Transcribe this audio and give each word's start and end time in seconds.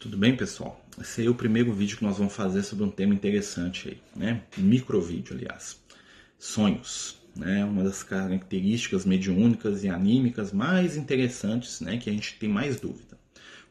Tudo 0.00 0.16
bem, 0.16 0.34
pessoal? 0.34 0.82
Esse 0.98 1.26
é 1.26 1.28
o 1.28 1.34
primeiro 1.34 1.74
vídeo 1.74 1.98
que 1.98 2.04
nós 2.04 2.16
vamos 2.16 2.32
fazer 2.32 2.62
sobre 2.62 2.84
um 2.84 2.90
tema 2.90 3.12
interessante 3.12 3.90
aí, 3.90 4.02
né? 4.16 4.42
Microvídeo, 4.56 5.36
aliás. 5.36 5.78
Sonhos, 6.38 7.18
né? 7.36 7.62
Uma 7.66 7.84
das 7.84 8.02
características 8.02 9.04
mediúnicas 9.04 9.84
e 9.84 9.90
anímicas 9.90 10.54
mais 10.54 10.96
interessantes, 10.96 11.82
né? 11.82 11.98
Que 11.98 12.08
a 12.08 12.12
gente 12.14 12.38
tem 12.38 12.48
mais 12.48 12.80
dúvida. 12.80 13.18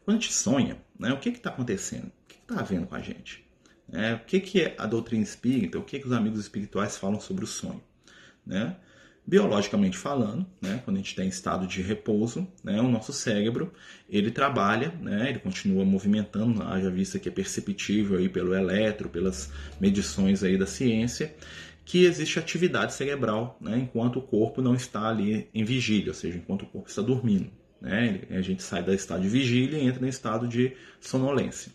Quando 0.05 0.17
a 0.17 0.19
gente 0.19 0.31
sonha, 0.31 0.77
né? 0.99 1.11
O 1.11 1.19
que 1.19 1.29
está 1.29 1.49
acontecendo? 1.49 2.05
O 2.05 2.27
que 2.27 2.35
está 2.35 2.59
havendo 2.59 2.85
com 2.85 2.93
a 2.93 3.01
gente? 3.01 3.43
É, 3.91 4.13
o 4.13 4.19
que, 4.19 4.39
que 4.39 4.61
é 4.61 4.75
a 4.77 4.85
doutrina 4.85 5.23
espírita? 5.23 5.79
O 5.79 5.83
que, 5.83 5.97
que 5.97 6.05
os 6.05 6.13
amigos 6.13 6.39
espirituais 6.39 6.95
falam 6.95 7.19
sobre 7.19 7.43
o 7.43 7.47
sonho? 7.47 7.83
Né? 8.45 8.77
Biologicamente 9.29 9.95
falando, 9.95 10.43
né, 10.59 10.81
quando 10.83 10.97
a 10.97 10.99
gente 10.99 11.11
está 11.11 11.23
em 11.23 11.27
estado 11.27 11.67
de 11.67 11.83
repouso, 11.83 12.47
né, 12.63 12.81
o 12.81 12.89
nosso 12.89 13.13
cérebro 13.13 13.71
ele 14.09 14.31
trabalha, 14.31 14.91
né, 14.99 15.29
ele 15.29 15.37
continua 15.37 15.85
movimentando, 15.85 16.63
haja 16.63 16.89
vista 16.89 17.19
que 17.19 17.29
é 17.29 17.31
perceptível 17.31 18.17
aí 18.17 18.27
pelo 18.27 18.55
eletro, 18.55 19.07
pelas 19.07 19.51
medições 19.79 20.43
aí 20.43 20.57
da 20.57 20.65
ciência, 20.65 21.35
que 21.85 22.05
existe 22.05 22.39
atividade 22.39 22.95
cerebral, 22.95 23.55
né, 23.61 23.77
enquanto 23.77 24.17
o 24.17 24.21
corpo 24.23 24.63
não 24.63 24.73
está 24.73 25.07
ali 25.07 25.47
em 25.53 25.63
vigília, 25.63 26.07
ou 26.07 26.15
seja, 26.15 26.35
enquanto 26.35 26.63
o 26.63 26.67
corpo 26.67 26.89
está 26.89 27.03
dormindo. 27.03 27.51
Né, 27.79 28.21
a 28.31 28.41
gente 28.41 28.63
sai 28.63 28.81
do 28.81 28.91
estado 28.91 29.21
de 29.21 29.29
vigília 29.29 29.77
e 29.77 29.85
entra 29.85 30.01
no 30.01 30.07
estado 30.07 30.47
de 30.47 30.73
sonolência. 30.99 31.71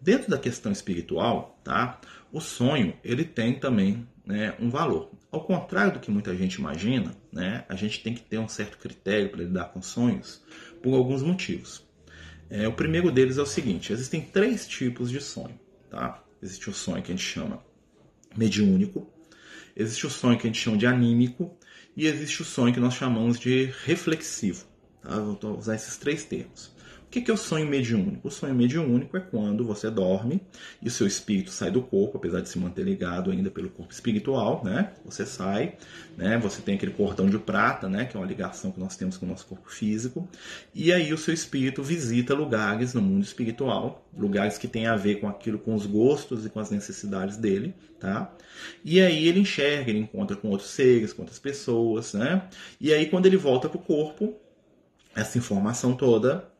Dentro 0.00 0.30
da 0.30 0.38
questão 0.38 0.70
espiritual, 0.70 1.60
tá, 1.64 2.00
o 2.32 2.40
sonho 2.40 2.94
ele 3.02 3.24
tem 3.24 3.58
também 3.58 4.06
né, 4.26 4.54
um 4.58 4.68
valor. 4.68 5.12
Ao 5.30 5.44
contrário 5.44 5.94
do 5.94 6.00
que 6.00 6.10
muita 6.10 6.34
gente 6.34 6.54
imagina, 6.54 7.14
né, 7.32 7.64
a 7.68 7.76
gente 7.76 8.02
tem 8.02 8.12
que 8.12 8.20
ter 8.20 8.38
um 8.38 8.48
certo 8.48 8.76
critério 8.76 9.30
para 9.30 9.44
lidar 9.44 9.66
com 9.66 9.80
sonhos 9.80 10.42
por 10.82 10.94
alguns 10.94 11.22
motivos. 11.22 11.86
É, 12.50 12.66
o 12.66 12.72
primeiro 12.72 13.12
deles 13.12 13.38
é 13.38 13.42
o 13.42 13.46
seguinte: 13.46 13.92
existem 13.92 14.20
três 14.20 14.66
tipos 14.66 15.10
de 15.10 15.20
sonho. 15.20 15.58
Tá? 15.88 16.22
Existe 16.42 16.68
o 16.68 16.72
sonho 16.72 17.02
que 17.02 17.12
a 17.12 17.14
gente 17.14 17.24
chama 17.24 17.64
mediúnico, 18.36 19.08
existe 19.74 20.06
o 20.06 20.10
sonho 20.10 20.38
que 20.38 20.46
a 20.46 20.50
gente 20.50 20.60
chama 20.60 20.76
de 20.76 20.86
anímico 20.86 21.56
e 21.96 22.06
existe 22.06 22.42
o 22.42 22.44
sonho 22.44 22.74
que 22.74 22.80
nós 22.80 22.94
chamamos 22.94 23.38
de 23.38 23.72
reflexivo. 23.84 24.66
Tá? 25.00 25.18
Vou 25.18 25.56
usar 25.56 25.76
esses 25.76 25.96
três 25.96 26.24
termos. 26.24 26.74
O 27.06 27.08
que 27.08 27.30
é 27.30 27.32
o 27.32 27.36
sonho 27.36 27.66
mediúnico? 27.66 28.28
O 28.28 28.30
sonho 28.30 28.54
mediúnico 28.54 29.16
é 29.16 29.20
quando 29.20 29.64
você 29.64 29.88
dorme 29.88 30.40
e 30.82 30.88
o 30.88 30.90
seu 30.90 31.06
espírito 31.06 31.50
sai 31.50 31.70
do 31.70 31.80
corpo, 31.80 32.18
apesar 32.18 32.40
de 32.40 32.48
se 32.48 32.58
manter 32.58 32.82
ligado 32.82 33.30
ainda 33.30 33.50
pelo 33.50 33.70
corpo 33.70 33.92
espiritual, 33.92 34.62
né? 34.62 34.92
Você 35.04 35.24
sai, 35.24 35.76
né? 36.16 36.36
Você 36.38 36.60
tem 36.60 36.74
aquele 36.74 36.92
cordão 36.92 37.30
de 37.30 37.38
prata, 37.38 37.88
né? 37.88 38.04
Que 38.04 38.16
é 38.16 38.20
uma 38.20 38.26
ligação 38.26 38.70
que 38.70 38.80
nós 38.80 38.96
temos 38.96 39.16
com 39.16 39.24
o 39.24 39.28
nosso 39.28 39.46
corpo 39.46 39.70
físico. 39.70 40.28
E 40.74 40.92
aí 40.92 41.12
o 41.12 41.16
seu 41.16 41.32
espírito 41.32 41.82
visita 41.82 42.34
lugares 42.34 42.92
no 42.92 43.00
mundo 43.00 43.22
espiritual, 43.22 44.06
lugares 44.14 44.58
que 44.58 44.68
têm 44.68 44.86
a 44.86 44.96
ver 44.96 45.20
com 45.20 45.28
aquilo, 45.28 45.58
com 45.58 45.74
os 45.74 45.86
gostos 45.86 46.44
e 46.44 46.50
com 46.50 46.60
as 46.60 46.70
necessidades 46.70 47.36
dele, 47.36 47.72
tá? 48.00 48.30
E 48.84 49.00
aí 49.00 49.26
ele 49.26 49.40
enxerga, 49.40 49.90
ele 49.90 50.00
encontra 50.00 50.36
com 50.36 50.48
outros 50.48 50.70
seres, 50.70 51.12
com 51.12 51.22
outras 51.22 51.38
pessoas, 51.38 52.12
né? 52.12 52.46
E 52.80 52.92
aí 52.92 53.06
quando 53.06 53.26
ele 53.26 53.36
volta 53.36 53.68
para 53.68 53.78
o 53.78 53.82
corpo, 53.82 54.34
essa 55.14 55.38
informação 55.38 55.94
toda 55.94 56.55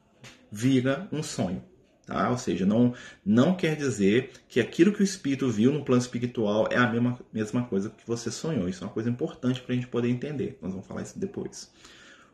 vira 0.51 1.09
um 1.13 1.23
sonho. 1.23 1.63
Tá? 2.07 2.31
Ou 2.31 2.39
seja, 2.39 2.65
não, 2.65 2.95
não 3.25 3.57
quer 3.57 3.75
dizer 3.75 4.31
que 4.49 4.61
aquilo 4.61 4.93
que 4.93 5.01
o 5.01 5.05
espírito 5.05 5.51
viu 5.51 5.73
no 5.73 5.85
plano 5.85 6.01
espiritual 6.01 6.69
é 6.71 6.77
a 6.77 6.89
mesma, 6.89 7.19
mesma 7.33 7.65
coisa 7.65 7.91
que 7.91 8.07
você 8.07 8.31
sonhou. 8.31 8.69
Isso 8.69 8.85
é 8.85 8.87
uma 8.87 8.93
coisa 8.93 9.11
importante 9.11 9.61
para 9.61 9.73
a 9.73 9.75
gente 9.75 9.89
poder 9.89 10.09
entender. 10.09 10.57
Nós 10.63 10.71
vamos 10.71 10.87
falar 10.87 11.03
isso 11.03 11.19
depois. 11.19 11.73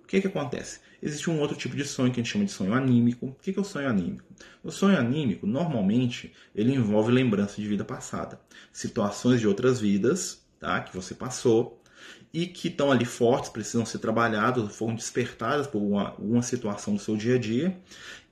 O 0.05 0.07
que, 0.07 0.21
que 0.21 0.27
acontece? 0.27 0.81
Existe 1.03 1.31
um 1.31 1.41
outro 1.41 1.57
tipo 1.57 1.75
de 1.75 1.87
sonho 1.87 2.13
que 2.13 2.21
a 2.21 2.23
gente 2.23 2.31
chama 2.31 2.45
de 2.45 2.51
sonho 2.51 2.75
anímico. 2.75 3.29
O 3.29 3.35
que, 3.41 3.51
que 3.51 3.59
é 3.59 3.63
o 3.63 3.65
sonho 3.65 3.89
anímico? 3.89 4.25
O 4.63 4.71
sonho 4.71 4.99
anímico, 4.99 5.47
normalmente, 5.47 6.35
ele 6.55 6.75
envolve 6.75 7.11
lembrança 7.11 7.57
de 7.57 7.67
vida 7.67 7.83
passada, 7.85 8.39
situações 8.71 9.41
de 9.41 9.49
outras 9.49 9.81
vidas 9.81 10.45
tá? 10.61 10.81
que 10.83 10.95
você 10.95 11.15
passou 11.15 11.82
e 12.33 12.47
que 12.47 12.69
estão 12.69 12.91
ali 12.91 13.05
fortes, 13.05 13.51
precisam 13.51 13.85
ser 13.85 13.99
trabalhadas, 13.99 14.75
foram 14.75 14.95
despertadas 14.95 15.67
por 15.67 15.83
uma, 15.83 16.15
uma 16.15 16.43
situação 16.43 16.95
do 16.95 17.01
seu 17.01 17.17
dia 17.17 17.35
a 17.35 17.39
dia, 17.39 17.77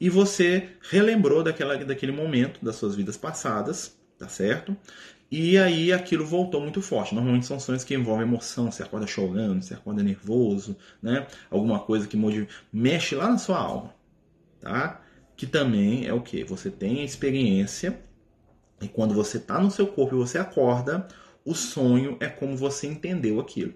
e 0.01 0.09
você 0.09 0.71
relembrou 0.91 1.43
daquela, 1.43 1.77
daquele 1.85 2.13
momento 2.13 2.65
das 2.65 2.77
suas 2.77 2.95
vidas 2.95 3.17
passadas, 3.17 3.99
tá 4.19 4.29
certo? 4.29 4.77
E 5.31 5.57
aí 5.59 5.93
aquilo 5.93 6.27
voltou 6.27 6.61
muito 6.61 6.83
forte. 6.83 7.15
Normalmente 7.15 7.47
são 7.47 7.61
sonhos 7.61 7.85
que 7.85 7.95
envolvem 7.95 8.27
emoção, 8.27 8.71
você 8.71 8.83
acorda 8.83 9.07
chorando, 9.07 9.63
você 9.63 9.75
acorda 9.75 10.03
nervoso, 10.03 10.77
né? 11.01 11.27
Alguma 11.49 11.79
coisa 11.79 12.09
que 12.09 12.17
mexe 12.73 13.15
lá 13.15 13.29
na 13.29 13.39
sua 13.39 13.59
alma, 13.59 13.95
tá? 14.59 15.01
Que 15.37 15.47
também 15.47 16.07
é 16.07 16.13
o 16.13 16.21
que? 16.21 16.43
Você 16.45 16.71
tem 16.71 17.01
a 17.01 17.05
experiência 17.05 18.01
e 18.81 18.89
quando 18.89 19.15
você 19.15 19.37
está 19.37 19.61
no 19.61 19.71
seu 19.71 19.87
corpo 19.87 20.17
e 20.17 20.19
você 20.19 20.39
acorda, 20.39 21.07
o 21.45 21.55
sonho 21.55 22.17
é 22.21 22.29
como 22.29 22.57
você 22.57 22.87
entendeu 22.87 23.41
aquilo. 23.41 23.75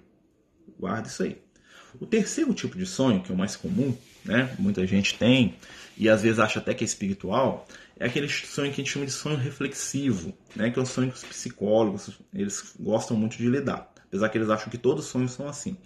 Guarda 0.78 1.08
isso 1.08 1.22
aí. 1.22 1.38
O 2.00 2.06
terceiro 2.06 2.52
tipo 2.52 2.76
de 2.76 2.86
sonho, 2.86 3.22
que 3.22 3.30
é 3.30 3.34
o 3.34 3.38
mais 3.38 3.56
comum, 3.56 3.96
né? 4.24 4.54
Muita 4.58 4.86
gente 4.86 5.16
tem 5.16 5.54
e 5.96 6.08
às 6.08 6.22
vezes 6.22 6.40
acha 6.40 6.58
até 6.58 6.74
que 6.74 6.82
é 6.82 6.86
espiritual, 6.86 7.68
é 7.98 8.06
aquele 8.06 8.28
sonho 8.28 8.72
que 8.72 8.80
a 8.80 8.84
gente 8.84 8.90
chama 8.90 9.06
de 9.06 9.12
sonho 9.12 9.36
reflexivo, 9.36 10.34
né? 10.56 10.70
Que 10.70 10.78
é 10.78 10.82
o 10.82 10.86
sonho 10.86 11.10
que 11.10 11.16
os 11.16 11.24
psicólogos 11.24 12.10
eles 12.32 12.74
gostam 12.78 13.16
muito 13.16 13.36
de 13.36 13.48
lidar, 13.48 13.92
apesar 14.14 14.28
que 14.28 14.38
eles 14.38 14.48
acham 14.48 14.70
que 14.70 14.78
todos 14.78 15.04
os 15.04 15.10
sonhos 15.10 15.32
são 15.32 15.48
assim. 15.48 15.76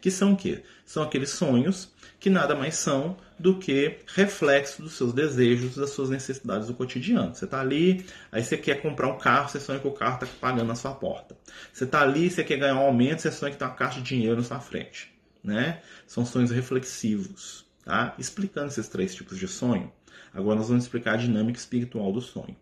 Que 0.00 0.10
são 0.10 0.32
o 0.32 0.36
quê? 0.36 0.62
São 0.86 1.02
aqueles 1.02 1.30
sonhos 1.30 1.92
que 2.18 2.30
nada 2.30 2.54
mais 2.54 2.76
são 2.76 3.18
do 3.38 3.58
que 3.58 3.98
reflexo 4.06 4.80
dos 4.80 4.94
seus 4.94 5.12
desejos, 5.12 5.76
das 5.76 5.90
suas 5.90 6.08
necessidades 6.08 6.66
do 6.66 6.74
cotidiano. 6.74 7.34
Você 7.34 7.44
está 7.44 7.60
ali, 7.60 8.06
aí 8.32 8.42
você 8.42 8.56
quer 8.56 8.80
comprar 8.80 9.08
um 9.08 9.18
carro, 9.18 9.50
você 9.50 9.60
sonha 9.60 9.78
que 9.78 9.86
o 9.86 9.92
carro 9.92 10.14
está 10.14 10.26
pagando 10.40 10.68
na 10.68 10.74
sua 10.74 10.94
porta. 10.94 11.36
Você 11.70 11.84
está 11.84 12.00
ali, 12.00 12.30
você 12.30 12.42
quer 12.42 12.56
ganhar 12.56 12.76
um 12.76 12.86
aumento, 12.86 13.20
você 13.20 13.30
sonha 13.30 13.52
que 13.52 13.58
tem 13.58 13.68
uma 13.68 13.74
caixa 13.74 14.00
de 14.00 14.06
dinheiro 14.06 14.36
na 14.36 14.42
sua 14.42 14.60
frente. 14.60 15.12
Né? 15.42 15.82
São 16.06 16.24
sonhos 16.24 16.50
reflexivos. 16.50 17.66
Tá? 17.84 18.14
Explicando 18.18 18.68
esses 18.68 18.88
três 18.88 19.14
tipos 19.14 19.38
de 19.38 19.46
sonho, 19.46 19.92
agora 20.32 20.58
nós 20.58 20.68
vamos 20.68 20.84
explicar 20.84 21.14
a 21.14 21.18
dinâmica 21.18 21.58
espiritual 21.58 22.10
do 22.10 22.22
sonho. 22.22 22.56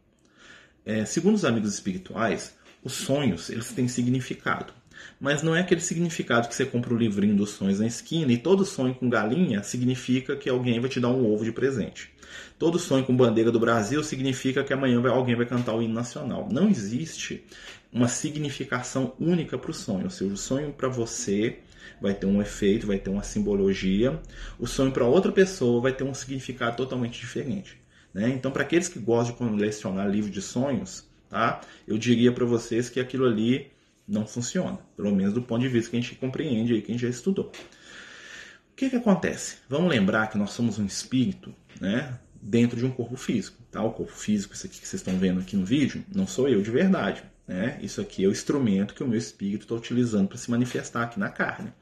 É, 0.85 1.05
segundo 1.05 1.37
os 1.37 1.45
amigos 1.45 1.73
espirituais, 1.73 2.57
os 2.83 2.95
sonhos 2.95 3.49
eles 3.49 3.71
têm 3.71 3.87
significado. 3.87 4.82
Mas 5.21 5.43
não 5.43 5.55
é 5.55 5.61
aquele 5.61 5.81
significado 5.81 6.49
que 6.49 6.55
você 6.55 6.65
compra 6.65 6.93
o 6.93 6.97
livrinho 6.97 7.37
dos 7.37 7.51
sonhos 7.51 7.81
na 7.81 7.87
esquina 7.87 8.33
e 8.33 8.39
todo 8.39 8.65
sonho 8.65 8.95
com 8.95 9.09
galinha 9.09 9.63
significa 9.63 10.37
que 10.37 10.49
alguém 10.49 10.81
vai 10.81 10.91
te 10.91 11.01
dar 11.01 11.09
um 11.09 11.33
ovo 11.33 11.45
de 11.45 11.53
presente. 11.53 12.11
Todo 12.59 12.79
sonho 12.79 13.05
com 13.05 13.17
bandeira 13.17 13.51
do 13.51 13.61
Brasil 13.61 14.03
significa 14.03 14.65
que 14.65 14.73
amanhã 14.73 15.03
alguém 15.09 15.35
vai 15.35 15.47
cantar 15.47 15.75
o 15.75 15.83
hino 15.83 15.95
nacional. 15.95 16.49
Não 16.51 16.69
existe 16.69 17.45
uma 17.93 18.09
significação 18.09 19.13
única 19.21 19.59
para 19.59 19.71
o 19.71 19.75
sonho. 19.75 20.05
Ou 20.05 20.11
seja, 20.11 20.33
o 20.33 20.37
sonho 20.37 20.73
para 20.73 20.89
você 20.89 21.59
vai 22.01 22.15
ter 22.15 22.27
um 22.27 22.41
efeito, 22.41 22.87
vai 22.87 22.99
ter 22.99 23.11
uma 23.11 23.23
simbologia. 23.23 24.21
O 24.59 24.67
sonho 24.67 24.93
para 24.93 25.05
outra 25.07 25.31
pessoa 25.31 25.81
vai 25.81 25.93
ter 25.93 26.05
um 26.05 26.15
significado 26.15 26.77
totalmente 26.77 27.21
diferente. 27.21 27.81
Né? 28.15 28.31
Então, 28.31 28.51
para 28.51 28.63
aqueles 28.63 28.89
que 28.89 28.99
gostam 28.99 29.35
de 29.35 29.55
colecionar 29.55 30.09
livro 30.09 30.31
de 30.31 30.43
sonhos, 30.43 31.07
tá? 31.29 31.61
eu 31.87 31.97
diria 31.99 32.33
para 32.33 32.45
vocês 32.45 32.89
que 32.89 33.01
aquilo 33.01 33.27
ali 33.27 33.71
não 34.07 34.27
funciona, 34.27 34.79
pelo 34.97 35.15
menos 35.15 35.33
do 35.33 35.43
ponto 35.43 35.63
de 35.63 35.69
vista 35.69 35.91
que 35.91 35.97
a 35.97 36.01
gente 36.01 36.15
compreende 36.17 36.75
aí, 36.75 36.83
que 36.83 36.91
a 36.91 36.95
gente 36.95 37.03
já 37.03 37.09
estudou. 37.09 37.47
O 37.47 38.75
que, 38.75 38.91
que 38.91 38.97
acontece? 38.97 39.59
Vamos 39.69 39.91
lembrar 39.91 40.29
que 40.29 40.39
nós 40.39 40.51
somos 40.51 40.79
um 40.79 40.87
espírito, 40.87 41.55
né, 41.81 42.19
dentro 42.41 42.77
de 42.77 42.85
um 42.85 42.91
corpo 42.91 43.17
físico, 43.17 43.63
tá? 43.71 43.83
O 43.83 43.93
corpo 43.93 44.13
físico, 44.13 44.55
isso 44.55 44.67
aqui 44.67 44.81
que 44.81 44.89
vocês 44.89 45.01
estão 45.01 45.17
vendo 45.17 45.41
aqui 45.41 45.57
no 45.57 45.65
vídeo, 45.65 46.05
não 46.13 46.27
sou 46.27 46.49
eu 46.49 46.61
de 46.61 46.71
verdade, 46.71 47.23
né? 47.47 47.79
Isso 47.81 48.01
aqui 48.01 48.25
é 48.25 48.29
o 48.29 48.33
instrumento 48.33 48.95
que 48.95 49.05
o 49.05 49.07
meu 49.07 49.19
espírito 49.19 49.63
está 49.63 49.75
utilizando 49.75 50.27
para 50.27 50.39
se 50.39 50.51
manifestar 50.51 51.05
aqui 51.05 51.21
na 51.21 51.29
carne. 51.29 51.73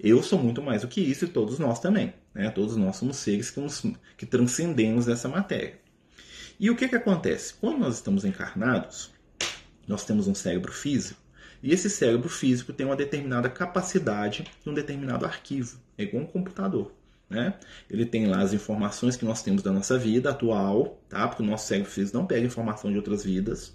Eu 0.00 0.22
sou 0.22 0.38
muito 0.38 0.60
mais 0.60 0.82
do 0.82 0.88
que 0.88 1.00
isso 1.00 1.24
e 1.24 1.28
todos 1.28 1.58
nós 1.58 1.78
também, 1.78 2.12
né? 2.34 2.50
Todos 2.50 2.76
nós 2.76 2.96
somos 2.96 3.18
seres 3.18 3.50
que, 3.50 3.60
nos, 3.60 3.84
que 4.16 4.26
transcendemos 4.26 5.06
essa 5.06 5.28
matéria. 5.28 5.78
E 6.58 6.70
o 6.70 6.76
que 6.76 6.88
que 6.88 6.96
acontece? 6.96 7.54
Quando 7.54 7.78
nós 7.78 7.94
estamos 7.94 8.24
encarnados, 8.24 9.12
nós 9.86 10.04
temos 10.04 10.26
um 10.26 10.34
cérebro 10.34 10.72
físico 10.72 11.20
e 11.62 11.72
esse 11.72 11.90
cérebro 11.90 12.28
físico 12.28 12.72
tem 12.72 12.86
uma 12.86 12.96
determinada 12.96 13.48
capacidade 13.48 14.44
de 14.62 14.70
um 14.70 14.74
determinado 14.74 15.24
arquivo, 15.24 15.78
é 15.96 16.04
igual 16.04 16.22
um 16.22 16.26
computador. 16.26 16.92
Né? 17.28 17.54
Ele 17.90 18.06
tem 18.06 18.26
lá 18.26 18.40
as 18.40 18.54
informações 18.54 19.16
que 19.16 19.24
nós 19.24 19.42
temos 19.42 19.62
da 19.62 19.70
nossa 19.70 19.98
vida 19.98 20.30
atual, 20.30 20.98
tá? 21.08 21.28
porque 21.28 21.42
o 21.42 21.46
nosso 21.46 21.66
cérebro 21.66 21.90
físico 21.90 22.16
não 22.16 22.26
pega 22.26 22.46
informação 22.46 22.90
de 22.90 22.96
outras 22.96 23.24
vidas. 23.24 23.74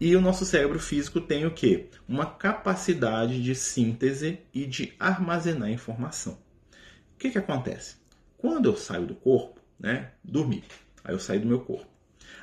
E 0.00 0.14
o 0.14 0.20
nosso 0.20 0.44
cérebro 0.44 0.78
físico 0.78 1.20
tem 1.20 1.44
o 1.44 1.50
quê? 1.50 1.88
Uma 2.08 2.24
capacidade 2.24 3.42
de 3.42 3.54
síntese 3.54 4.38
e 4.54 4.64
de 4.64 4.92
armazenar 4.98 5.70
informação. 5.70 6.34
O 6.34 7.18
que, 7.18 7.30
que 7.30 7.38
acontece? 7.38 7.96
Quando 8.36 8.66
eu 8.66 8.76
saio 8.76 9.06
do 9.06 9.14
corpo, 9.16 9.60
né? 9.78 10.12
Dormi. 10.22 10.62
Aí 11.02 11.12
eu 11.12 11.18
saí 11.18 11.40
do 11.40 11.48
meu 11.48 11.60
corpo. 11.60 11.88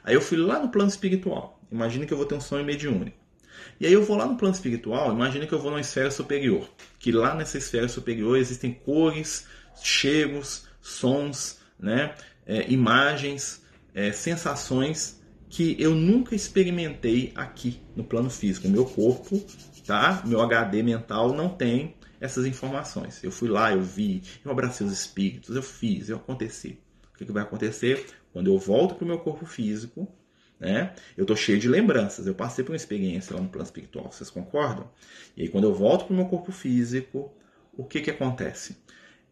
Aí 0.03 0.13
eu 0.13 0.21
fui 0.21 0.37
lá 0.37 0.59
no 0.59 0.69
plano 0.69 0.89
espiritual. 0.89 1.61
Imagina 1.71 2.05
que 2.05 2.11
eu 2.11 2.17
vou 2.17 2.25
ter 2.25 2.35
um 2.35 2.41
sonho 2.41 2.65
mediúnico. 2.65 3.17
E 3.79 3.85
aí 3.85 3.93
eu 3.93 4.03
vou 4.03 4.17
lá 4.17 4.25
no 4.25 4.37
plano 4.37 4.53
espiritual, 4.53 5.11
imagina 5.11 5.45
que 5.45 5.53
eu 5.53 5.59
vou 5.59 5.71
numa 5.71 5.81
esfera 5.81 6.11
superior, 6.11 6.69
que 6.99 7.11
lá 7.11 7.35
nessa 7.35 7.57
esfera 7.57 7.87
superior 7.87 8.37
existem 8.37 8.73
cores, 8.73 9.47
cheiros, 9.81 10.67
sons, 10.81 11.59
né, 11.79 12.15
é, 12.45 12.71
imagens, 12.71 13.63
é, 13.93 14.11
sensações 14.11 15.21
que 15.49 15.75
eu 15.79 15.95
nunca 15.95 16.35
experimentei 16.35 17.31
aqui 17.35 17.79
no 17.95 18.03
plano 18.03 18.29
físico. 18.29 18.67
Meu 18.67 18.85
corpo, 18.85 19.41
tá? 19.85 20.21
Meu 20.25 20.41
HD 20.41 20.83
mental 20.83 21.33
não 21.33 21.49
tem 21.49 21.95
essas 22.19 22.45
informações. 22.45 23.23
Eu 23.23 23.31
fui 23.31 23.47
lá, 23.47 23.71
eu 23.71 23.81
vi, 23.81 24.21
eu 24.43 24.51
abracei 24.51 24.85
os 24.85 24.91
espíritos, 24.91 25.55
eu 25.55 25.63
fiz, 25.63 26.09
eu 26.09 26.17
aconteci. 26.17 26.79
O 27.13 27.17
que, 27.17 27.25
que 27.25 27.31
vai 27.31 27.43
acontecer? 27.43 28.05
Quando 28.33 28.51
eu 28.51 28.59
volto 28.59 28.95
para 28.95 29.05
o 29.05 29.07
meu 29.07 29.19
corpo 29.19 29.45
físico, 29.45 30.07
né? 30.59 30.93
Eu 31.17 31.23
estou 31.23 31.35
cheio 31.35 31.59
de 31.59 31.67
lembranças. 31.67 32.27
Eu 32.27 32.35
passei 32.35 32.63
por 32.63 32.71
uma 32.71 32.77
experiência 32.77 33.35
lá 33.35 33.41
no 33.41 33.49
plano 33.49 33.65
espiritual, 33.65 34.11
vocês 34.11 34.29
concordam? 34.29 34.89
E 35.35 35.43
aí, 35.43 35.49
quando 35.49 35.65
eu 35.65 35.73
volto 35.73 36.05
para 36.05 36.13
o 36.13 36.17
meu 36.17 36.25
corpo 36.25 36.51
físico, 36.51 37.33
o 37.73 37.83
que, 37.83 38.01
que 38.01 38.11
acontece? 38.11 38.77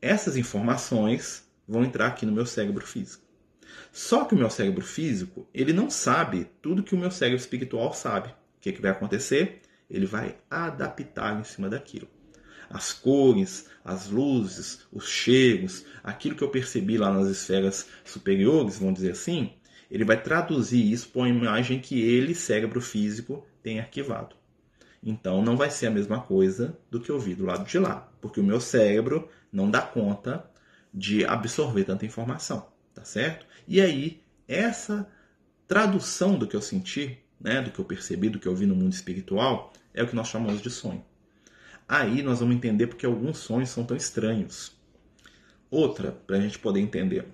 Essas 0.01 0.35
informações 0.35 1.47
vão 1.67 1.83
entrar 1.83 2.07
aqui 2.07 2.25
no 2.25 2.31
meu 2.31 2.45
cérebro 2.45 2.85
físico. 2.85 3.23
Só 3.91 4.25
que 4.25 4.35
o 4.35 4.37
meu 4.37 4.49
cérebro 4.49 4.83
físico, 4.83 5.47
ele 5.53 5.71
não 5.71 5.89
sabe 5.89 6.47
tudo 6.61 6.83
que 6.83 6.95
o 6.95 6.97
meu 6.97 7.11
cérebro 7.11 7.39
espiritual 7.39 7.93
sabe. 7.93 8.29
O 8.29 8.59
que, 8.59 8.71
que 8.71 8.81
vai 8.81 8.91
acontecer? 8.91 9.61
Ele 9.89 10.05
vai 10.05 10.35
adaptar 10.49 11.39
em 11.39 11.43
cima 11.43 11.69
daquilo. 11.69 12.07
As 12.69 12.91
cores, 12.91 13.69
as 13.85 14.09
luzes, 14.09 14.79
os 14.91 15.07
cheiros, 15.07 15.85
aquilo 16.03 16.35
que 16.35 16.43
eu 16.43 16.49
percebi 16.49 16.97
lá 16.97 17.11
nas 17.11 17.27
esferas 17.27 17.87
superiores, 18.03 18.79
vamos 18.79 18.95
dizer 18.95 19.11
assim, 19.11 19.53
ele 19.93 20.03
vai 20.03 20.19
traduzir 20.19 20.91
isso 20.91 21.09
para 21.09 21.21
uma 21.21 21.29
imagem 21.29 21.79
que 21.79 22.01
ele, 22.01 22.33
cérebro 22.33 22.81
físico, 22.81 23.45
tem 23.61 23.79
arquivado. 23.79 24.35
Então 25.03 25.39
não 25.43 25.55
vai 25.55 25.69
ser 25.69 25.85
a 25.85 25.91
mesma 25.91 26.19
coisa 26.19 26.75
do 26.89 26.99
que 26.99 27.11
eu 27.11 27.19
vi 27.19 27.35
do 27.35 27.45
lado 27.45 27.63
de 27.63 27.77
lá, 27.77 28.11
porque 28.19 28.39
o 28.39 28.43
meu 28.43 28.59
cérebro 28.59 29.29
não 29.51 29.69
dá 29.69 29.83
conta 29.83 30.49
de 30.91 31.23
absorver 31.23 31.83
tanta 31.83 32.07
informação, 32.07 32.65
tá 32.91 33.05
certo? 33.05 33.45
E 33.67 33.79
aí 33.79 34.19
essa 34.47 35.07
tradução 35.67 36.39
do 36.39 36.47
que 36.47 36.55
eu 36.55 36.61
senti, 36.61 37.19
né, 37.39 37.61
do 37.61 37.69
que 37.69 37.77
eu 37.77 37.85
percebi, 37.85 38.29
do 38.29 38.39
que 38.39 38.47
eu 38.47 38.55
vi 38.55 38.65
no 38.65 38.73
mundo 38.75 38.93
espiritual, 38.93 39.71
é 39.93 40.01
o 40.01 40.07
que 40.07 40.15
nós 40.15 40.27
chamamos 40.27 40.59
de 40.59 40.71
sonho. 40.71 41.05
Aí 41.87 42.23
nós 42.23 42.39
vamos 42.39 42.55
entender 42.55 42.87
porque 42.87 43.05
alguns 43.05 43.37
sonhos 43.37 43.69
são 43.69 43.85
tão 43.85 43.95
estranhos. 43.95 44.75
Outra, 45.69 46.11
para 46.25 46.37
a 46.37 46.41
gente 46.41 46.57
poder 46.57 46.79
entender, 46.79 47.27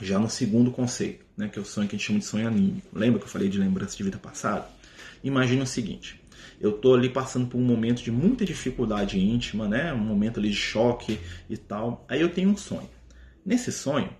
já 0.00 0.16
no 0.20 0.30
segundo 0.30 0.70
conceito, 0.70 1.26
né, 1.38 1.48
que 1.48 1.58
é 1.58 1.62
o 1.62 1.64
sonho 1.64 1.88
que 1.88 1.94
a 1.94 1.98
gente 1.98 2.06
chama 2.06 2.18
de 2.18 2.24
sonho 2.24 2.48
anímico. 2.48 2.88
Lembra 2.92 3.20
que 3.20 3.24
eu 3.24 3.30
falei 3.30 3.48
de 3.48 3.58
lembrança 3.58 3.96
de 3.96 4.02
vida 4.02 4.18
passada? 4.18 4.68
Imagina 5.22 5.62
o 5.62 5.66
seguinte: 5.66 6.20
eu 6.60 6.70
estou 6.70 6.94
ali 6.94 7.08
passando 7.08 7.46
por 7.46 7.56
um 7.56 7.64
momento 7.64 8.02
de 8.02 8.10
muita 8.10 8.44
dificuldade 8.44 9.18
íntima, 9.18 9.68
né, 9.68 9.92
um 9.92 9.98
momento 9.98 10.40
ali 10.40 10.50
de 10.50 10.56
choque 10.56 11.18
e 11.48 11.56
tal. 11.56 12.04
Aí 12.08 12.20
eu 12.20 12.28
tenho 12.28 12.50
um 12.50 12.56
sonho. 12.56 12.90
Nesse 13.46 13.70
sonho, 13.70 14.10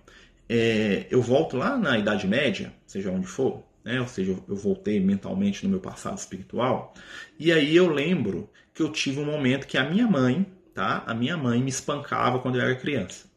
é, 0.47 1.05
eu 1.11 1.21
volto 1.21 1.57
lá 1.57 1.77
na 1.77 1.99
Idade 1.99 2.25
Média, 2.25 2.73
seja 2.87 3.11
onde 3.11 3.27
for, 3.27 3.63
né, 3.83 3.99
ou 3.99 4.07
seja, 4.07 4.35
eu 4.47 4.55
voltei 4.55 4.99
mentalmente 4.99 5.63
no 5.63 5.69
meu 5.69 5.79
passado 5.79 6.17
espiritual, 6.17 6.93
e 7.37 7.51
aí 7.51 7.75
eu 7.75 7.87
lembro 7.87 8.49
que 8.73 8.81
eu 8.81 8.91
tive 8.91 9.19
um 9.19 9.25
momento 9.25 9.67
que 9.67 9.77
a 9.77 9.87
minha 9.87 10.07
mãe, 10.07 10.47
tá, 10.73 11.03
a 11.05 11.13
minha 11.13 11.37
mãe 11.37 11.61
me 11.61 11.69
espancava 11.69 12.39
quando 12.39 12.55
eu 12.55 12.61
era 12.61 12.75
criança. 12.75 13.27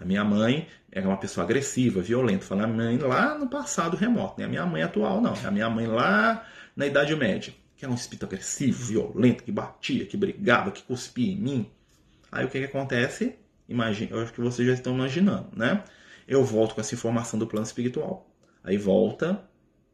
A 0.00 0.04
minha 0.04 0.24
mãe 0.24 0.68
era 0.90 1.06
uma 1.06 1.16
pessoa 1.16 1.44
agressiva, 1.44 2.00
violenta. 2.00 2.44
Falando 2.44 2.64
a 2.64 2.68
minha 2.68 2.86
mãe 2.86 2.98
lá 2.98 3.36
no 3.36 3.48
passado 3.48 3.96
remoto, 3.96 4.34
nem 4.38 4.46
né? 4.46 4.46
a 4.46 4.48
minha 4.48 4.66
mãe 4.66 4.82
atual, 4.82 5.20
não. 5.20 5.34
É 5.34 5.46
a 5.46 5.50
minha 5.50 5.68
mãe 5.68 5.86
lá 5.86 6.46
na 6.76 6.86
Idade 6.86 7.14
Média, 7.16 7.52
que 7.76 7.84
era 7.84 7.92
um 7.92 7.96
espírito 7.96 8.26
agressivo, 8.26 8.84
violento, 8.84 9.42
que 9.42 9.50
batia, 9.50 10.06
que 10.06 10.16
brigava, 10.16 10.70
que 10.70 10.82
cuspia 10.82 11.32
em 11.32 11.36
mim. 11.36 11.70
Aí 12.30 12.44
o 12.44 12.48
que, 12.48 12.58
que 12.58 12.66
acontece? 12.66 13.36
Imagina, 13.68 14.12
eu 14.12 14.22
acho 14.22 14.32
que 14.32 14.40
vocês 14.40 14.66
já 14.66 14.74
estão 14.74 14.94
imaginando, 14.94 15.48
né? 15.54 15.82
Eu 16.26 16.44
volto 16.44 16.74
com 16.74 16.80
essa 16.80 16.94
informação 16.94 17.38
do 17.38 17.46
plano 17.46 17.66
espiritual. 17.66 18.30
Aí 18.62 18.76
volta 18.76 19.42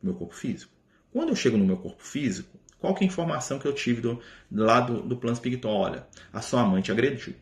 meu 0.03 0.15
corpo 0.15 0.35
físico. 0.35 0.73
Quando 1.11 1.31
eu 1.31 1.37
chego 1.37 1.57
no 1.57 1.65
meu 1.65 1.77
corpo 1.77 2.03
físico, 2.03 2.59
qual 2.79 2.95
que 2.95 3.05
é 3.05 3.07
a 3.07 3.11
informação 3.11 3.59
que 3.59 3.67
eu 3.67 3.73
tive 3.73 4.01
do, 4.01 4.21
lá 4.51 4.81
do, 4.81 5.01
do 5.01 5.17
plano 5.17 5.35
espiritual? 5.35 5.75
Olha, 5.75 6.07
a 6.33 6.43
sua 6.43 6.65
mãe 6.65 6.83
te 6.83 6.93
agrediu 6.93 7.35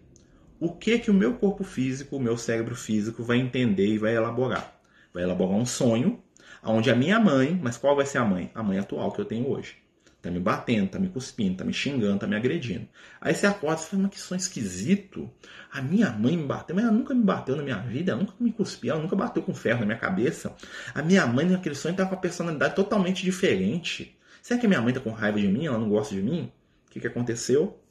o 0.64 0.72
que 0.72 0.96
que 0.96 1.10
o 1.10 1.14
meu 1.14 1.34
corpo 1.34 1.64
físico, 1.64 2.16
o 2.16 2.20
meu 2.20 2.36
cérebro 2.36 2.76
físico 2.76 3.24
vai 3.24 3.38
entender 3.38 3.88
e 3.88 3.98
vai 3.98 4.14
elaborar? 4.14 4.80
Vai 5.12 5.24
elaborar 5.24 5.56
um 5.56 5.66
sonho 5.66 6.22
onde 6.62 6.88
a 6.88 6.94
minha 6.94 7.18
mãe, 7.18 7.58
mas 7.60 7.76
qual 7.76 7.96
vai 7.96 8.06
ser 8.06 8.18
a 8.18 8.24
mãe? 8.24 8.48
A 8.54 8.62
mãe 8.62 8.78
atual 8.78 9.10
que 9.10 9.20
eu 9.20 9.24
tenho 9.24 9.50
hoje. 9.50 9.74
Tá 10.22 10.30
me 10.30 10.38
batendo, 10.38 10.88
tá 10.88 11.00
me 11.00 11.08
cuspindo, 11.08 11.56
tá 11.56 11.64
me 11.64 11.72
xingando, 11.72 12.20
tá 12.20 12.28
me 12.28 12.36
agredindo. 12.36 12.86
Aí 13.20 13.34
você 13.34 13.44
acorda 13.44 13.82
e 13.82 13.84
fala, 13.86 14.02
mas 14.04 14.12
que 14.12 14.20
sonho 14.20 14.38
esquisito. 14.38 15.28
A 15.72 15.82
minha 15.82 16.12
mãe 16.12 16.36
me 16.36 16.44
bateu, 16.44 16.76
mas 16.76 16.84
ela 16.84 16.94
nunca 16.94 17.12
me 17.12 17.24
bateu 17.24 17.56
na 17.56 17.62
minha 17.64 17.78
vida, 17.78 18.12
ela 18.12 18.20
nunca 18.20 18.34
me 18.38 18.52
cuspiu, 18.52 18.92
ela 18.92 19.02
nunca 19.02 19.16
bateu 19.16 19.42
com 19.42 19.52
ferro 19.52 19.80
na 19.80 19.86
minha 19.86 19.98
cabeça. 19.98 20.54
A 20.94 21.02
minha 21.02 21.26
mãe 21.26 21.44
naquele 21.44 21.74
sonho 21.74 21.96
tá 21.96 22.06
com 22.06 22.14
uma 22.14 22.20
personalidade 22.20 22.76
totalmente 22.76 23.24
diferente. 23.24 24.16
Será 24.40 24.60
que 24.60 24.66
a 24.66 24.68
minha 24.68 24.80
mãe 24.80 24.94
tá 24.94 25.00
com 25.00 25.10
raiva 25.10 25.40
de 25.40 25.48
mim? 25.48 25.66
Ela 25.66 25.78
não 25.78 25.88
gosta 25.88 26.14
de 26.14 26.22
mim? 26.22 26.52
O 26.86 26.90
que, 26.92 27.00
que 27.00 27.06
aconteceu? 27.08 27.81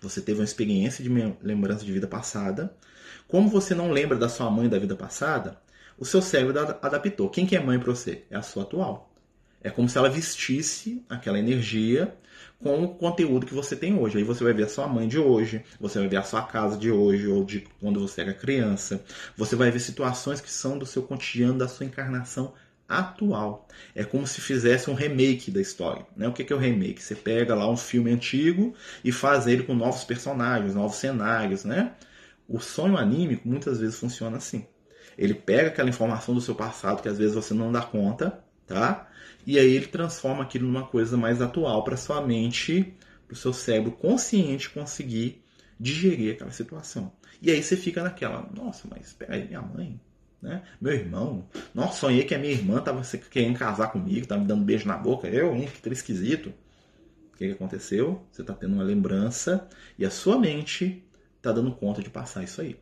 Você 0.00 0.20
teve 0.20 0.40
uma 0.40 0.44
experiência 0.44 1.02
de 1.02 1.10
lembrança 1.42 1.84
de 1.84 1.92
vida 1.92 2.06
passada. 2.06 2.74
Como 3.26 3.48
você 3.48 3.74
não 3.74 3.90
lembra 3.90 4.16
da 4.16 4.28
sua 4.28 4.50
mãe 4.50 4.68
da 4.68 4.78
vida 4.78 4.96
passada, 4.96 5.60
o 5.98 6.04
seu 6.04 6.22
cérebro 6.22 6.58
adaptou. 6.80 7.28
Quem 7.28 7.46
que 7.46 7.56
é 7.56 7.60
mãe 7.60 7.78
para 7.78 7.92
você? 7.92 8.24
É 8.30 8.36
a 8.36 8.42
sua 8.42 8.62
atual. 8.62 9.12
É 9.60 9.70
como 9.70 9.88
se 9.88 9.98
ela 9.98 10.08
vestisse 10.08 11.04
aquela 11.08 11.38
energia 11.38 12.16
com 12.60 12.84
o 12.84 12.94
conteúdo 12.94 13.46
que 13.46 13.54
você 13.54 13.74
tem 13.74 13.98
hoje. 13.98 14.18
Aí 14.18 14.24
você 14.24 14.44
vai 14.44 14.52
ver 14.52 14.64
a 14.64 14.68
sua 14.68 14.86
mãe 14.86 15.08
de 15.08 15.18
hoje, 15.18 15.64
você 15.80 15.98
vai 15.98 16.08
ver 16.08 16.16
a 16.16 16.22
sua 16.22 16.42
casa 16.42 16.76
de 16.76 16.90
hoje 16.90 17.26
ou 17.26 17.44
de 17.44 17.66
quando 17.80 18.00
você 18.00 18.20
era 18.20 18.32
criança. 18.32 19.04
Você 19.36 19.56
vai 19.56 19.70
ver 19.70 19.80
situações 19.80 20.40
que 20.40 20.50
são 20.50 20.78
do 20.78 20.86
seu 20.86 21.02
cotidiano, 21.02 21.58
da 21.58 21.68
sua 21.68 21.86
encarnação 21.86 22.54
atual. 22.88 23.68
É 23.94 24.02
como 24.02 24.26
se 24.26 24.40
fizesse 24.40 24.90
um 24.90 24.94
remake 24.94 25.50
da 25.50 25.60
história. 25.60 26.06
Né? 26.16 26.26
O 26.26 26.32
que 26.32 26.50
é 26.50 26.56
o 26.56 26.58
remake? 26.58 27.02
Você 27.02 27.14
pega 27.14 27.54
lá 27.54 27.70
um 27.70 27.76
filme 27.76 28.10
antigo 28.10 28.74
e 29.04 29.12
faz 29.12 29.46
ele 29.46 29.64
com 29.64 29.74
novos 29.74 30.04
personagens, 30.04 30.74
novos 30.74 30.96
cenários. 30.96 31.64
Né? 31.64 31.92
O 32.48 32.58
sonho 32.58 32.96
anímico 32.96 33.46
muitas 33.46 33.78
vezes 33.78 33.98
funciona 33.98 34.38
assim. 34.38 34.66
Ele 35.18 35.34
pega 35.34 35.68
aquela 35.68 35.88
informação 35.90 36.34
do 36.34 36.40
seu 36.40 36.54
passado 36.54 37.02
que 37.02 37.08
às 37.08 37.18
vezes 37.18 37.34
você 37.34 37.52
não 37.52 37.70
dá 37.72 37.82
conta, 37.82 38.42
tá? 38.66 39.08
E 39.44 39.58
aí 39.58 39.74
ele 39.74 39.86
transforma 39.86 40.44
aquilo 40.44 40.66
numa 40.66 40.86
coisa 40.86 41.16
mais 41.16 41.42
atual 41.42 41.82
para 41.82 41.96
sua 41.96 42.20
mente, 42.24 42.94
para 43.26 43.34
o 43.34 43.36
seu 43.36 43.52
cérebro 43.52 43.90
consciente 43.90 44.70
conseguir 44.70 45.42
digerir 45.78 46.34
aquela 46.34 46.52
situação. 46.52 47.12
E 47.42 47.50
aí 47.50 47.62
você 47.62 47.76
fica 47.76 48.02
naquela, 48.02 48.48
nossa, 48.54 48.86
mas 48.88 49.08
espera 49.08 49.34
aí, 49.34 49.46
minha 49.46 49.62
mãe, 49.62 50.00
né? 50.40 50.62
Meu 50.80 50.92
irmão, 50.92 51.46
nossa, 51.74 52.00
sonhei 52.00 52.24
que 52.24 52.34
a 52.34 52.38
minha 52.38 52.52
irmã 52.52 52.78
estava 52.78 53.02
querendo 53.30 53.58
casar 53.58 53.88
comigo, 53.88 54.20
estava 54.20 54.40
me 54.40 54.46
dando 54.46 54.64
beijo 54.64 54.86
na 54.86 54.96
boca. 54.96 55.28
Eu, 55.28 55.54
hein? 55.54 55.68
Que 55.82 55.88
esquisito. 55.90 56.52
O 57.32 57.36
que, 57.36 57.46
que 57.46 57.52
aconteceu? 57.52 58.24
Você 58.30 58.42
está 58.42 58.54
tendo 58.54 58.74
uma 58.74 58.82
lembrança 58.82 59.68
e 59.98 60.04
a 60.04 60.10
sua 60.10 60.38
mente 60.38 61.04
está 61.36 61.52
dando 61.52 61.72
conta 61.72 62.02
de 62.02 62.10
passar 62.10 62.42
isso 62.42 62.60
aí. 62.60 62.76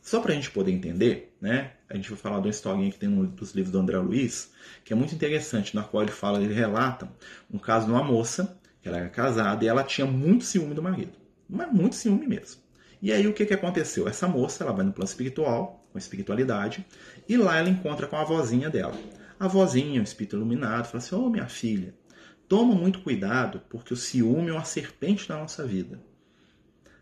Só 0.00 0.20
para 0.20 0.32
a 0.32 0.34
gente 0.34 0.50
poder 0.50 0.72
entender, 0.72 1.36
né? 1.40 1.72
A 1.88 1.94
gente 1.94 2.10
vai 2.10 2.18
falar 2.18 2.40
de 2.40 2.46
uma 2.46 2.50
historinha 2.50 2.90
que 2.90 2.98
tem 2.98 3.08
um 3.08 3.24
dos 3.24 3.52
livros 3.52 3.70
do 3.70 3.78
André 3.78 3.98
Luiz, 3.98 4.50
que 4.84 4.92
é 4.92 4.96
muito 4.96 5.14
interessante, 5.14 5.76
na 5.76 5.84
qual 5.84 6.02
ele 6.02 6.10
fala, 6.10 6.42
ele 6.42 6.52
relata 6.52 7.08
um 7.52 7.58
caso 7.58 7.86
de 7.86 7.92
uma 7.92 8.02
moça, 8.02 8.58
que 8.80 8.88
ela 8.88 8.98
era 8.98 9.08
casada 9.08 9.64
e 9.64 9.68
ela 9.68 9.84
tinha 9.84 10.06
muito 10.06 10.44
ciúme 10.44 10.74
do 10.74 10.82
marido. 10.82 11.12
Mas 11.48 11.72
muito 11.72 11.94
ciúme 11.94 12.26
mesmo. 12.26 12.60
E 13.00 13.12
aí 13.12 13.26
o 13.28 13.32
que, 13.32 13.46
que 13.46 13.54
aconteceu? 13.54 14.08
Essa 14.08 14.26
moça, 14.26 14.64
ela 14.64 14.72
vai 14.72 14.84
no 14.84 14.92
plano 14.92 15.08
espiritual, 15.08 15.81
com 15.92 15.98
espiritualidade, 15.98 16.84
e 17.28 17.36
lá 17.36 17.58
ela 17.58 17.68
encontra 17.68 18.06
com 18.06 18.16
a 18.16 18.24
vozinha 18.24 18.70
dela. 18.70 18.94
A 19.38 19.46
vozinha, 19.46 20.00
um 20.00 20.04
espírito 20.04 20.36
iluminado, 20.36 20.86
fala 20.86 20.98
assim: 20.98 21.14
Ô 21.14 21.26
oh, 21.26 21.30
minha 21.30 21.48
filha, 21.48 21.94
toma 22.48 22.74
muito 22.74 23.00
cuidado, 23.00 23.60
porque 23.68 23.92
o 23.92 23.96
ciúme 23.96 24.50
é 24.50 24.52
uma 24.52 24.64
serpente 24.64 25.28
na 25.28 25.38
nossa 25.38 25.66
vida. 25.66 26.00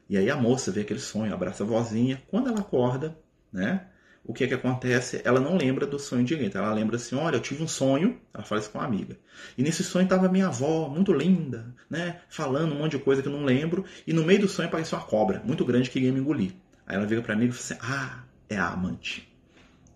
E 0.08 0.16
aí 0.16 0.28
a 0.28 0.36
moça 0.36 0.72
vê 0.72 0.80
aquele 0.80 0.98
sonho, 0.98 1.32
abraça 1.32 1.62
a 1.62 1.66
vozinha. 1.66 2.20
Quando 2.28 2.48
ela 2.48 2.60
acorda, 2.60 3.16
né? 3.52 3.86
O 4.24 4.34
que 4.34 4.44
é 4.44 4.46
que 4.46 4.54
acontece? 4.54 5.20
Ela 5.24 5.40
não 5.40 5.56
lembra 5.56 5.86
do 5.86 5.98
sonho 5.98 6.24
direito. 6.24 6.58
Ela 6.58 6.72
lembra 6.72 6.96
assim: 6.96 7.14
olha, 7.14 7.36
eu 7.36 7.40
tive 7.40 7.62
um 7.62 7.68
sonho. 7.68 8.20
Ela 8.34 8.44
fala 8.44 8.60
isso 8.60 8.70
com 8.70 8.78
uma 8.78 8.84
amiga. 8.84 9.18
E 9.56 9.62
nesse 9.62 9.82
sonho 9.82 10.04
estava 10.04 10.28
minha 10.28 10.48
avó, 10.48 10.88
muito 10.88 11.12
linda, 11.12 11.74
né? 11.88 12.20
Falando 12.28 12.72
um 12.72 12.78
monte 12.78 12.96
de 12.96 13.02
coisa 13.02 13.22
que 13.22 13.28
eu 13.28 13.32
não 13.32 13.44
lembro. 13.44 13.84
E 14.06 14.12
no 14.12 14.24
meio 14.24 14.40
do 14.40 14.48
sonho 14.48 14.68
apareceu 14.68 14.98
uma 14.98 15.04
cobra, 15.04 15.42
muito 15.44 15.64
grande, 15.64 15.88
que 15.88 15.94
queria 15.94 16.12
me 16.12 16.20
engolir. 16.20 16.52
Aí 16.86 16.96
ela 16.96 17.06
vira 17.06 17.22
para 17.22 17.36
mim 17.36 17.46
e 17.46 17.52
fala 17.52 17.60
assim: 17.60 17.92
ah, 17.94 18.24
é 18.50 18.58
a 18.58 18.68
amante. 18.68 19.32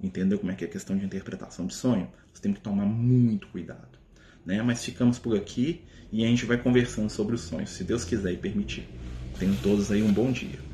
Entendeu 0.01 0.39
como 0.39 0.53
é 0.53 0.55
que 0.55 0.65
é 0.65 0.69
a 0.69 0.71
questão 0.71 0.97
de 0.97 1.05
interpretação 1.05 1.67
de 1.67 1.75
sonho? 1.75 2.09
Você 2.33 2.41
tem 2.41 2.53
que 2.53 2.61
tomar 2.61 2.87
muito 2.87 3.49
cuidado. 3.49 3.99
Né? 4.47 4.63
Mas 4.63 4.85
ficamos 4.85 5.19
por 5.19 5.37
aqui 5.37 5.83
e 6.13 6.25
a 6.25 6.29
gente 6.29 6.47
vai 6.47 6.57
conversando 6.57 7.11
sobre 7.11 7.35
os 7.35 7.43
sonhos, 7.43 7.71
se 7.71 7.83
Deus 7.83 8.05
quiser 8.05 8.33
e 8.33 8.37
permitir. 8.37 8.87
Tenham 9.39 9.57
todos 9.57 9.91
aí 9.91 10.03
um 10.03 10.13
bom 10.13 10.31
dia. 10.31 10.65